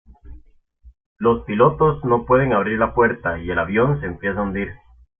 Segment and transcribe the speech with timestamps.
[1.19, 4.71] Los pilotos no pueden abrir la puerta y el avión se empieza a hundir.